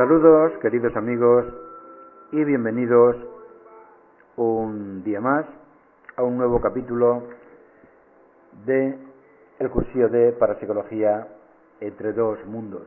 [0.00, 1.44] Saludos, queridos amigos,
[2.32, 3.16] y bienvenidos
[4.36, 5.44] un día más
[6.16, 7.24] a un nuevo capítulo
[8.64, 8.96] de
[9.58, 11.28] el cursillo de Parapsicología
[11.80, 12.86] entre dos mundos.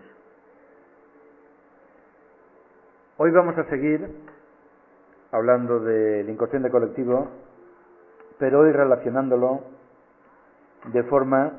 [3.17, 4.09] Hoy vamos a seguir
[5.31, 7.27] hablando del inconsciente colectivo,
[8.39, 9.59] pero hoy relacionándolo
[10.91, 11.53] de forma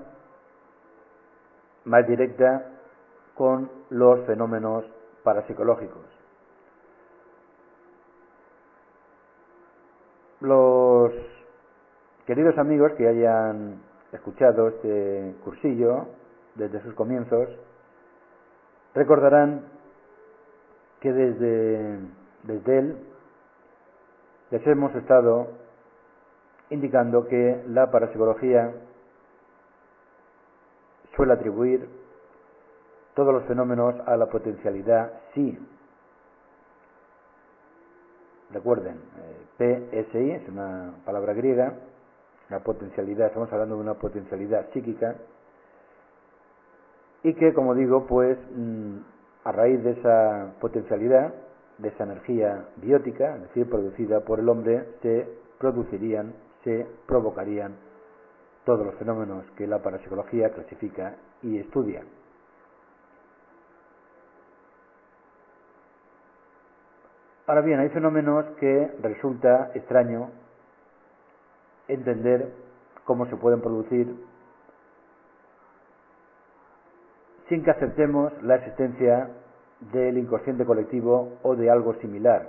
[1.85, 2.73] más directa
[3.37, 4.85] con los fenómenos
[5.25, 6.05] parapsicológicos.
[10.41, 11.13] Los
[12.27, 13.83] queridos amigos que hayan
[14.13, 16.07] escuchado este cursillo
[16.55, 17.49] desde sus comienzos
[18.95, 19.65] recordarán
[21.01, 21.99] que desde,
[22.45, 22.97] desde él
[24.51, 25.49] les hemos estado
[26.71, 28.73] indicando que la parapsicología
[31.17, 31.89] suele atribuir
[33.15, 35.59] todos los fenómenos a la potencialidad sí.
[38.51, 38.97] Recuerden,
[39.59, 41.75] eh, PSI es una palabra griega,
[42.51, 45.17] la potencialidad, estamos hablando de una potencialidad psíquica,
[47.23, 48.99] y que, como digo, pues mm,
[49.45, 51.33] a raíz de esa potencialidad,
[51.79, 55.27] de esa energía biótica, es decir, producida por el hombre, se
[55.59, 57.77] producirían, se provocarían
[58.65, 62.03] todos los fenómenos que la parapsicología clasifica y estudia.
[67.47, 70.31] Ahora bien, hay fenómenos que resulta extraño
[71.89, 72.55] entender
[73.05, 74.17] cómo se pueden producir
[77.51, 79.29] sin que aceptemos la existencia
[79.93, 82.49] del inconsciente colectivo o de algo similar,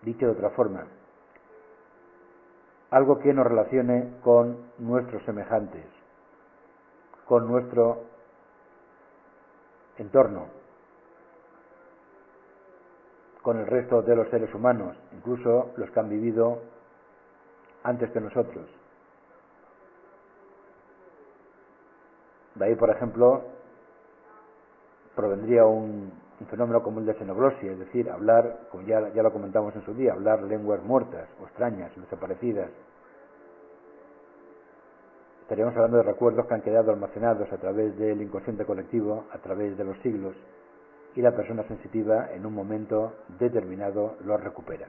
[0.00, 0.86] dicho de otra forma,
[2.90, 5.84] algo que nos relacione con nuestros semejantes,
[7.26, 8.04] con nuestro
[9.98, 10.46] entorno,
[13.46, 16.62] con el resto de los seres humanos, incluso los que han vivido
[17.84, 18.68] antes que nosotros.
[22.56, 23.44] De ahí, por ejemplo,
[25.14, 26.10] provendría un,
[26.50, 29.94] fenómeno como el de xenoglosia, es decir, hablar, como ya, ya lo comentamos en su
[29.94, 32.68] día, hablar lenguas muertas o extrañas, desaparecidas.
[35.42, 39.78] Estaríamos hablando de recuerdos que han quedado almacenados a través del inconsciente colectivo, a través
[39.78, 40.34] de los siglos,
[41.16, 44.86] y la persona sensitiva en un momento determinado los recupera.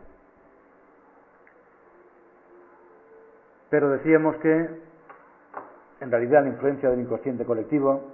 [3.70, 4.82] Pero decíamos que
[6.02, 8.12] en realidad la influencia del inconsciente colectivo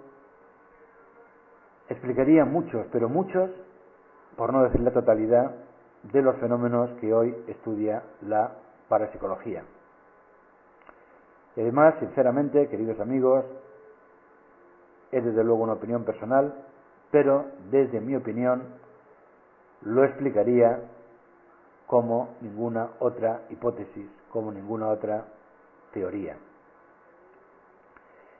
[1.89, 3.49] explicaría muchos, pero muchos,
[4.37, 5.51] por no decir la totalidad,
[6.03, 8.51] de los fenómenos que hoy estudia la
[8.89, 9.63] parapsicología.
[11.55, 13.45] Y además, sinceramente, queridos amigos,
[15.11, 16.53] es desde luego una opinión personal,
[17.13, 18.63] pero desde mi opinión
[19.83, 20.79] lo explicaría
[21.85, 25.25] como ninguna otra hipótesis, como ninguna otra
[25.93, 26.37] teoría.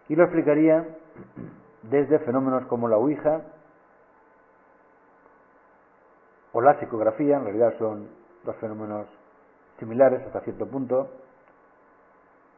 [0.10, 0.88] Y lo explicaría
[1.84, 3.42] desde fenómenos como la Ouija
[6.52, 8.10] o la psicografía, en realidad son
[8.44, 9.06] dos fenómenos
[9.78, 11.12] similares hasta cierto punto,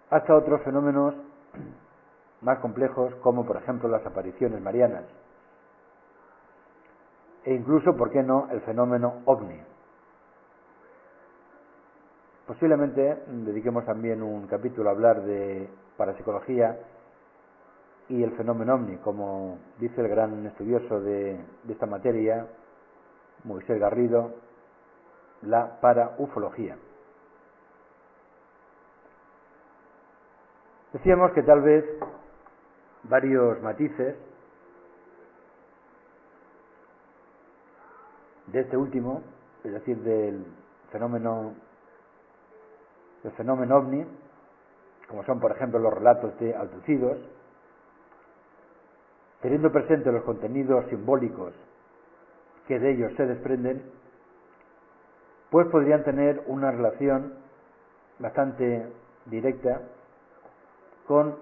[0.10, 1.14] hasta otros fenómenos
[2.40, 5.04] más complejos como por ejemplo las apariciones marianas
[7.46, 9.62] e incluso, ¿por qué no?, el fenómeno ovni.
[12.48, 16.78] Posiblemente dediquemos también un capítulo a hablar de parapsicología
[18.10, 21.40] y el fenómeno ovni, como dice el gran estudioso de,
[21.70, 22.48] esta materia,
[23.44, 24.34] Moisés Garrido,
[25.44, 26.78] la paraufología.
[30.94, 31.86] Decíamos que tal vez
[33.04, 34.16] varios matices
[38.56, 39.22] de este último,
[39.66, 40.46] es decir, del
[40.90, 41.54] fenómeno
[43.26, 44.06] el fenómeno ovni,
[45.10, 47.18] como son por ejemplo los relatos de abducidos,
[49.42, 51.54] teniendo presente los contenidos simbólicos
[52.68, 53.92] que de ellos se desprenden,
[55.50, 57.34] pues podrían tener una relación
[58.20, 58.90] bastante
[59.26, 59.82] directa
[61.08, 61.36] con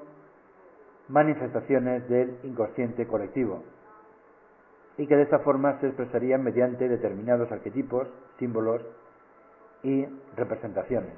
[1.10, 3.62] manifestaciones del inconsciente colectivo,
[4.98, 8.08] y que de esta forma se expresarían mediante determinados arquetipos,
[8.38, 8.82] símbolos
[9.82, 10.06] y
[10.36, 11.14] representaciones.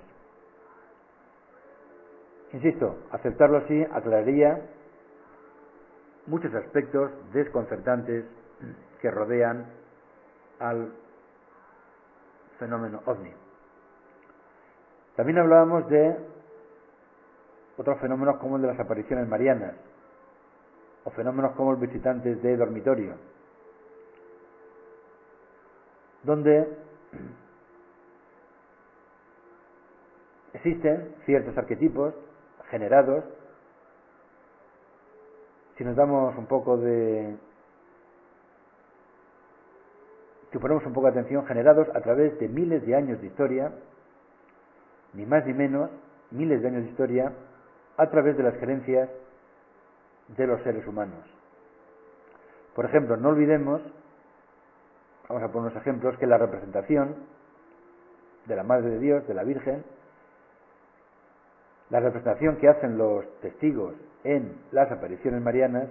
[2.54, 4.62] Insisto, aceptarlo así aclararía
[6.27, 8.25] muchos aspectos desconcertantes
[9.01, 9.66] que rodean
[10.60, 10.94] al
[12.57, 13.31] fenómeno ovni.
[15.16, 16.16] También hablábamos de
[17.77, 19.75] otros fenómenos como el de las apariciones marianas
[21.04, 23.16] o fenómenos como el visitantes de dormitorio,
[26.25, 26.68] donde
[30.54, 32.13] existen ciertos arquetipos
[32.69, 33.24] generados.
[35.77, 37.38] Si nos damos un poco de
[40.51, 43.74] si ponemos un poco de atención, generados a través de miles de años de historia,
[45.13, 45.89] ni más ni menos,
[46.31, 47.33] miles de años de historia,
[47.98, 49.10] a través de las creencias
[50.30, 51.25] de los seres humanos.
[52.74, 53.81] Por ejemplo, no olvidemos,
[55.27, 57.16] vamos a poner unos ejemplos, que la representación
[58.45, 59.83] de la Madre de Dios, de la Virgen,
[61.89, 65.89] la representación que hacen los testigos en las apariciones marianas,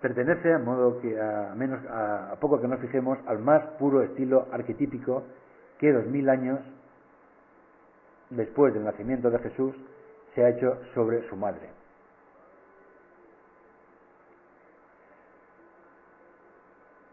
[0.00, 4.46] pertenece, a modo que a, menos, a, poco que nos fijemos, al más puro estilo
[4.52, 5.24] arquetípico
[5.78, 6.60] que dos mil años
[8.30, 9.74] después del nacimiento de Jesús
[10.34, 11.79] se ha hecho sobre su madre.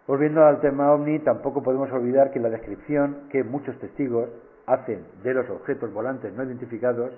[0.07, 4.29] Volviendo al tema ovni, tampoco podemos olvidar que la descripción que muchos testigos
[4.65, 7.11] hacen de los objetos volantes no identificados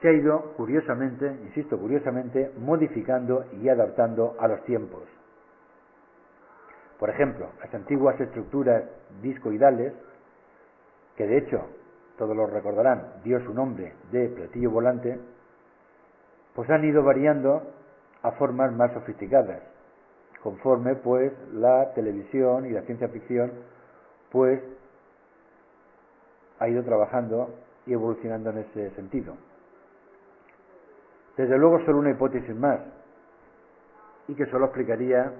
[0.00, 5.02] se ha ido, curiosamente, insisto, curiosamente, modificando y adaptando a los tiempos.
[6.98, 8.82] Por ejemplo, las antiguas estructuras
[9.22, 9.94] discoidales,
[11.16, 11.60] que de hecho,
[12.18, 15.18] todos lo recordarán, dio su nombre de platillo volante,
[16.54, 17.62] pues han ido variando
[18.22, 19.62] a formas más sofisticadas,
[20.44, 23.50] conforme pues la televisión y la ciencia ficción
[24.30, 24.60] pues
[26.58, 27.48] ha ido trabajando
[27.86, 29.34] y evolucionando en ese sentido.
[31.38, 32.78] Desde luego solo una hipótesis más
[34.28, 35.32] y que solo explicaría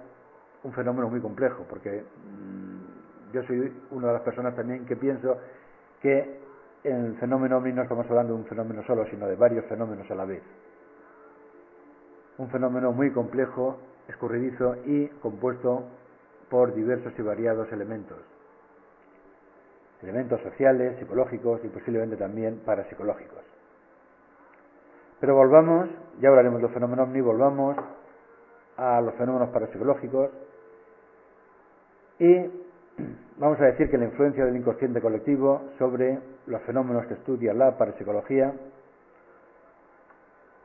[0.63, 5.37] un fenómeno muy complejo, porque mm, yo soy una de las personas también que pienso
[6.01, 6.41] que
[6.83, 10.11] en el fenómeno ovni no estamos hablando de un fenómeno solo, sino de varios fenómenos
[10.11, 10.43] a la vez.
[12.39, 13.77] Un fenómeno muy complejo,
[14.09, 15.85] escurridizo y compuesto
[16.51, 18.19] por diversos y variados elementos.
[20.03, 23.43] Elementos sociales, psicológicos y posiblemente también parapsicológicos.
[25.21, 25.89] Pero volvamos,
[26.21, 27.77] ya hablaremos de los fenómenos ovni, volvamos
[28.77, 30.31] a los fenómenos parapsicológicos
[32.19, 32.51] y
[33.39, 37.77] vamos a decir que la influencia del inconsciente colectivo sobre los fenómenos que estudia la
[37.79, 38.53] parapsicología,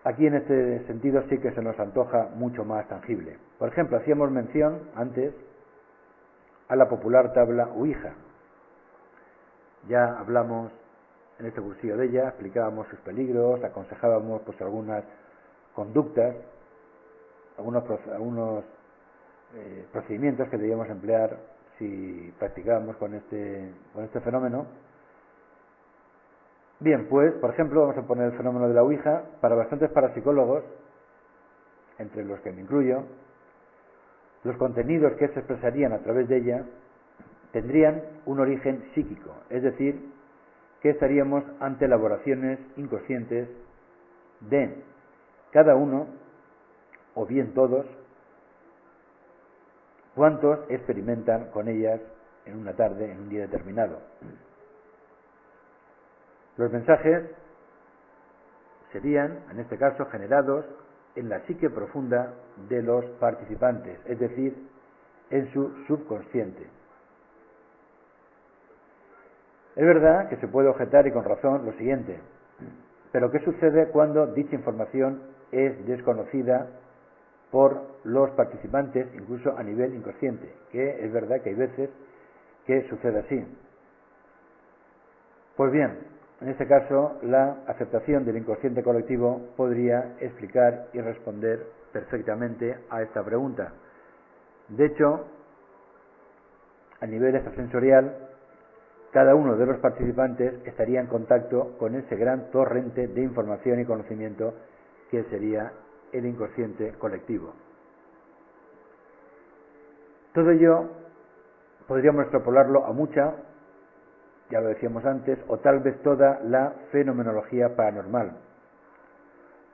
[0.04, 3.38] aquí en este sentido sí que se nos antoja mucho más tangible.
[3.58, 5.34] Por ejemplo, hacíamos mención antes
[6.68, 8.14] a la popular tabla Ouija.
[9.88, 10.72] Ya hablamos
[11.40, 15.04] en este cursillo de ella, explicábamos sus peligros, aconsejábamos pues algunas
[15.74, 16.36] conductas,
[17.58, 18.66] algunos, algunos
[19.56, 21.38] eh, procedimientos que debíamos emplear
[21.78, 24.68] si practicábamos con este, con este fenómeno.
[26.82, 29.24] Bien, pues, por ejemplo, vamos a poner el fenómeno de la Ouija.
[29.42, 30.64] Para bastantes parapsicólogos,
[31.98, 33.04] entre los que me incluyo,
[34.44, 36.64] los contenidos que se expresarían a través de ella
[37.52, 40.14] tendrían un origen psíquico, es decir,
[40.82, 43.50] que estaríamos ante elaboraciones inconscientes
[44.40, 44.82] de
[45.52, 46.08] cada uno,
[47.16, 47.86] o bien todos,
[50.16, 52.00] cuantos experimentan con ellas
[52.46, 54.00] en una tarde, en un día determinado.
[56.60, 57.24] Los mensajes
[58.92, 60.66] serían, en este caso, generados
[61.16, 62.34] en la psique profunda
[62.68, 64.68] de los participantes, es decir,
[65.30, 66.68] en su subconsciente.
[69.78, 72.20] Es verdad que se puede objetar y con razón lo siguiente,
[73.14, 75.22] pero ¿qué sucede cuando dicha información
[75.54, 76.68] es desconocida
[77.52, 80.54] por los participantes, incluso a nivel inconsciente?
[80.74, 81.90] Que es verdad que hay veces
[82.66, 83.48] que sucede así.
[85.56, 92.78] Pues bien, en este caso, la aceptación del inconsciente colectivo podría explicar y responder perfectamente
[92.90, 93.74] a esta pregunta.
[94.70, 95.26] De hecho,
[97.02, 98.30] a nivel extrasensorial,
[99.12, 103.86] cada uno de los participantes estaría en contacto con ese gran torrente de información y
[103.86, 104.54] conocimiento
[105.10, 105.72] que sería
[106.14, 107.54] el inconsciente colectivo.
[110.34, 110.90] Todo ello
[111.88, 113.34] podríamos extrapolarlo a mucha,
[114.50, 118.38] ya lo decíamos antes, o tal vez toda la fenomenología paranormal,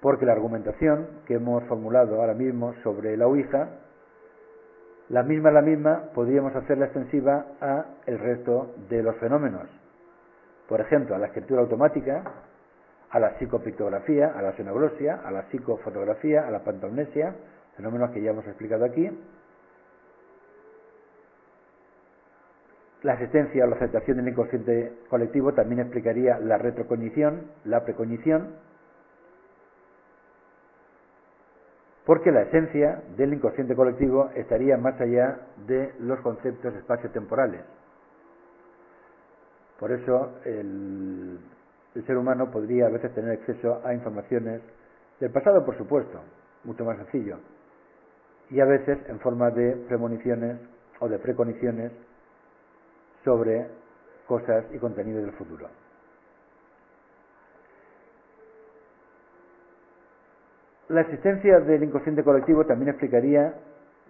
[0.02, 3.70] porque la argumentación que hemos formulado ahora mismo sobre la Ouija
[5.08, 9.68] La misma, la misma, podríamos hacerla extensiva a el resto de los fenómenos.
[10.68, 12.24] Por ejemplo, a la escritura automática,
[13.12, 17.36] a la psicopictografía, a la xenoglosia, a la psicofotografía, a la pantomnesia,
[17.78, 19.08] fenómenos que ya hemos explicado aquí.
[23.06, 28.56] La asistencia o la aceptación del inconsciente colectivo también explicaría la retrocognición, la precognición,
[32.04, 37.62] porque la esencia del inconsciente colectivo estaría más allá de los conceptos espaciotemporales.
[39.80, 41.38] Por eso el,
[42.08, 44.64] ser humano podría a veces tener acceso a informaciones
[45.20, 46.22] del pasado, por supuesto,
[46.64, 47.38] mucho más sencillo,
[48.50, 50.58] y a veces en forma de premoniciones
[51.00, 51.92] o de preconiciones
[53.26, 53.68] sobre
[54.28, 55.68] cosas y contenidos del futuro.
[60.88, 63.56] La existencia del inconsciente colectivo también explicaría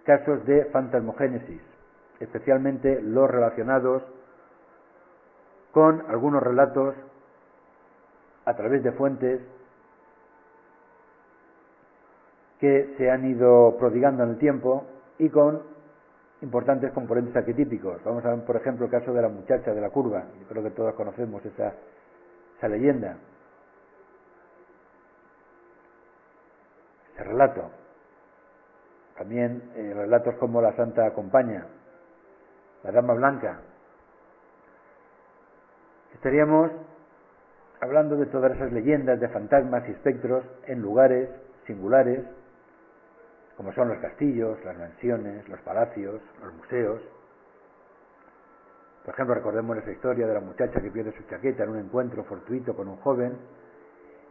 [0.04, 1.60] casos de fantasmogénesis,
[2.20, 4.02] especialmente los relacionados
[5.72, 6.94] con algunos relatos
[8.44, 9.40] a través de fuentes
[12.60, 14.86] que se han ido prodigando en el tiempo
[15.18, 15.75] y con
[16.46, 18.02] importantes componentes arquetípicos.
[18.04, 20.26] Vamos a ver, por ejemplo, el caso de la muchacha de la curva.
[20.38, 21.74] Yo creo que todos conocemos esa,
[22.68, 23.18] leyenda.
[27.18, 27.70] relato.
[29.18, 31.66] También eh, relatos como La Santa Compaña,
[32.84, 33.62] La Dama Blanca.
[36.14, 36.70] Estaríamos
[37.80, 41.28] hablando de todas esas leyendas de fantasmas y espectros en lugares
[41.66, 42.20] singulares,
[43.56, 47.00] como son los castillos, las mansiones, los palacios, los museos.
[49.04, 52.24] Por ejemplo, recordemos esa historia de la muchacha que pierde su chaqueta en un encuentro
[52.24, 53.38] fortuito con un joven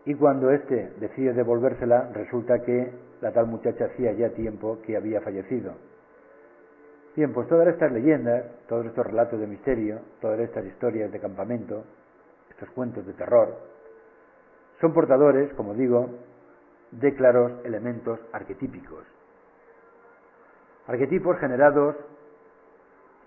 [0.06, 5.22] y cuando éste decide devolvérsela, resulta que la tal muchacha hacía ya tiempo que había
[5.22, 5.74] fallecido.
[7.16, 11.86] Bien, pues todas estas leyendas, todos estos relatos de misterio, todas estas historias de campamento,
[12.52, 13.56] estos cuentos de terror,
[14.82, 16.10] son portadores, como digo,
[16.92, 19.15] de claros elementos arquetípicos.
[20.88, 21.96] Arquetipos generados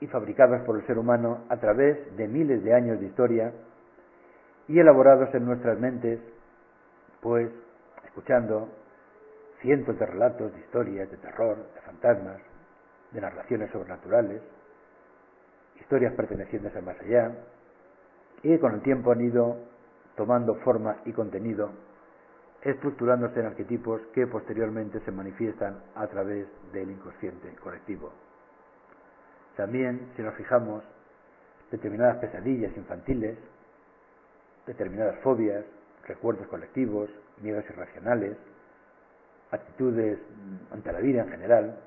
[0.01, 3.53] y fabricados por el ser humano a través de miles de años de historia
[4.69, 6.21] y elaborados en nuestras mentes
[7.21, 7.51] pues,
[8.05, 8.69] escuchando
[9.61, 12.41] cientos de relatos, de historias, de terror, de fantasmas,
[13.11, 14.41] de narraciones sobrenaturales,
[15.81, 17.33] historias pertenecientes al más allá,
[18.43, 19.57] y con el tiempo han ido
[20.17, 21.71] tomando forma y contenido,
[22.63, 28.13] estructurándose en arquetipos que posteriormente se manifiestan a través del inconsciente colectivo.
[29.57, 30.83] También, si nos fijamos,
[31.71, 33.37] determinadas pesadillas infantiles,
[34.67, 35.65] determinadas fobias,
[36.07, 37.11] recuerdos colectivos,
[37.43, 38.37] miedos irracionales,
[39.51, 40.19] actitudes
[40.73, 41.79] ante la vida en general,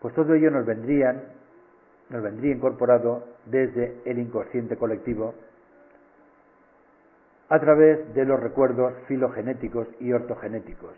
[0.00, 1.22] pues todo ello nos vendrían,
[2.10, 5.34] nos vendría incorporado desde el inconsciente colectivo
[7.54, 10.92] a través de los recuerdos filogenéticos y ortogenéticos.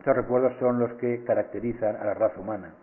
[0.00, 2.74] Estos recuerdos son los que caracterizan a la raza humana.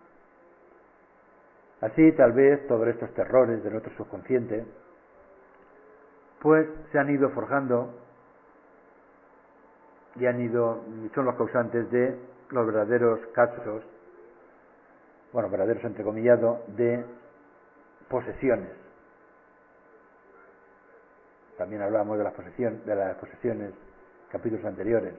[1.82, 4.64] Así, tal vez todos estos terrores de nuestro subconsciente,
[6.40, 7.92] pues se han ido forjando
[10.16, 10.82] y han ido,
[11.14, 13.84] son los causantes de los verdaderos casos,
[15.30, 17.04] bueno, verdaderos entrecomillado, de
[18.08, 18.83] posesiones.
[21.56, 23.72] También hablábamos de las posesiones, de las posesiones,
[24.30, 25.14] capítulos anteriores.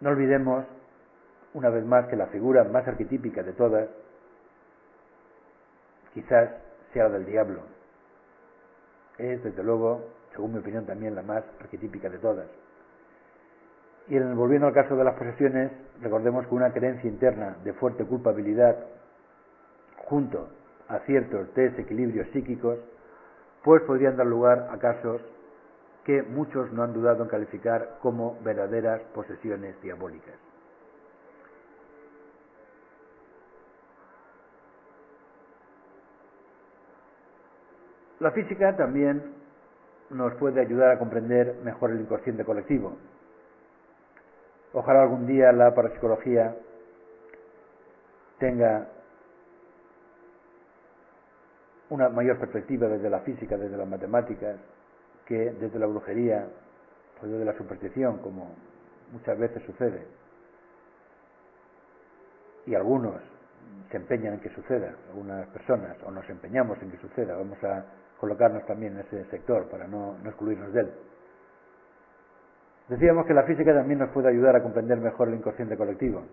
[0.00, 0.64] No olvidemos,
[1.54, 3.88] una vez más, que la figura más arquetípica de todas,
[6.14, 6.50] quizás
[6.92, 7.62] sea la del diablo.
[9.18, 12.46] Es, desde luego, según mi opinión también la más arquetípica de todas.
[14.06, 18.76] Y volviendo al caso de las posesiones, recordemos que una creencia interna de fuerte culpabilidad,
[20.06, 20.48] junto
[20.88, 22.78] a ciertos desequilibrios psíquicos,
[23.62, 25.20] pues podrían dar lugar a casos
[26.04, 30.34] que muchos no han dudado en calificar como verdaderas posesiones diabólicas.
[38.20, 39.22] La física también
[40.10, 42.96] nos puede ayudar a comprender mejor el inconsciente colectivo.
[44.72, 46.56] Ojalá algún día la parapsicología
[48.38, 48.88] tenga
[51.90, 54.56] una mayor perspectiva desde la física, desde las matemáticas,
[55.26, 56.46] que desde la brujería
[57.22, 58.54] o desde la superstición, como
[59.12, 60.06] muchas veces sucede.
[62.66, 63.20] Y algunos
[63.90, 67.36] se empeñan en que suceda, algunas personas, o nos empeñamos en que suceda.
[67.36, 67.84] Vamos a
[68.20, 70.92] colocarnos también en ese sector para no, excluirnos de él.
[72.88, 76.24] Decíamos que la física también nos puede ayudar a comprender mejor el inconsciente colectivo.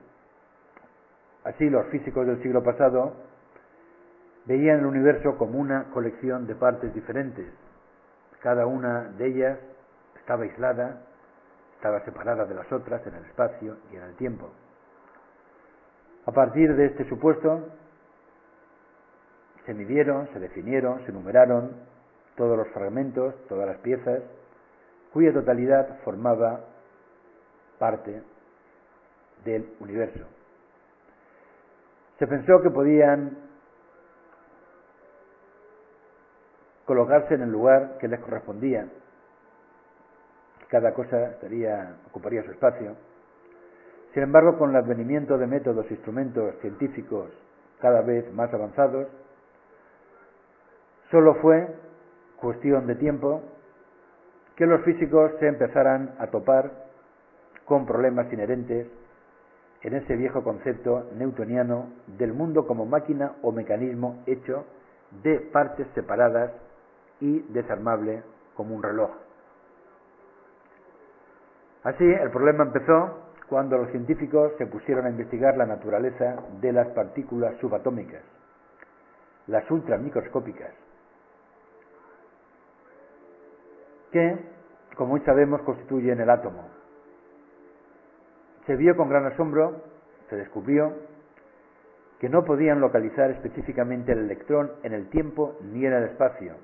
[1.43, 3.13] Así, los físicos del siglo pasado
[4.45, 7.47] veían el universo como una colección de partes diferentes.
[8.41, 9.59] Cada una de ellas
[10.19, 11.01] estaba aislada,
[11.75, 14.49] estaba separada de las otras en el espacio y en el tiempo.
[16.25, 17.69] A partir de este supuesto,
[19.65, 21.71] se midieron, se definieron, se numeraron
[22.35, 24.21] todos los fragmentos, todas las piezas,
[25.13, 26.61] cuya totalidad formaba
[27.79, 28.21] parte
[29.43, 30.25] del universo.
[32.19, 33.44] Se pensó que podían
[36.85, 38.87] colocarse en el lugar que les correspondía.
[40.69, 42.95] Cada cosa estaría, ocuparía su espacio.
[44.13, 47.29] Sin embargo, con el advenimiento de métodos e instrumentos científicos
[47.79, 49.07] cada vez más avanzados,
[51.11, 51.67] solo fue
[52.37, 53.41] cuestión de tiempo
[54.55, 56.71] que los físicos se empezaran a topar
[57.65, 58.87] con problemas inherentes
[59.81, 64.65] en ese viejo concepto newtoniano del mundo como máquina o mecanismo hecho
[65.23, 66.51] de partes separadas
[67.19, 68.24] y desarmable
[68.55, 69.12] como un reloj.
[71.84, 76.88] Así, el problema empezó cuando los científicos se pusieron a investigar la naturaleza de las
[76.89, 78.24] partículas subatómicas,
[79.48, 80.74] las ultramicroscópicas,
[84.12, 84.36] que,
[84.95, 86.69] como hoy sabemos, constituyen el átomo.
[88.65, 89.84] Se vio con gran asombro,
[90.29, 90.93] se descubrió,
[92.19, 96.55] que no podían localizar específicamente el electrón en el tiempo ni en el espacio,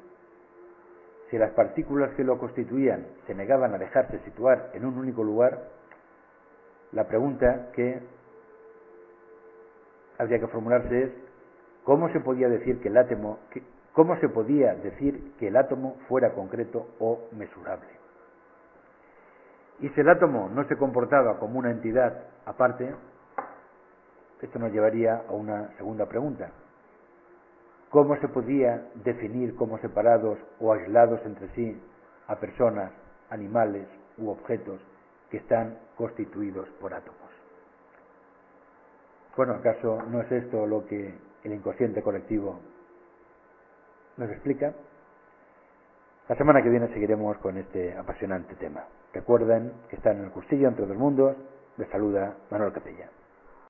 [1.31, 5.63] si las partículas que lo constituían se negaban a dejarse situar en un único lugar,
[6.91, 8.01] la pregunta que
[10.19, 11.11] habría que formularse es
[11.85, 13.39] cómo se podía decir que el átomo
[13.93, 17.89] cómo se podía decir que el átomo fuera concreto o mesurable.
[19.79, 22.93] Y si el átomo no se comportaba como una entidad aparte,
[24.41, 26.51] esto nos llevaría a una segunda pregunta.
[27.91, 31.77] ¿Cómo se podía definir como separados o aislados entre sí
[32.27, 32.89] a personas,
[33.30, 33.86] animales
[34.17, 34.80] u objetos
[35.30, 37.19] que están constituidos por átomos?
[39.36, 42.62] Bueno, ¿acaso no es esto lo que el inconsciente colectivo
[44.15, 44.73] nos explica?
[46.30, 48.86] La semana que viene seguiremos con este apasionante tema.
[49.13, 51.36] Recuerden que están en el cursillo entre dos mundos.
[51.75, 53.10] Les saluda Manuel Capella.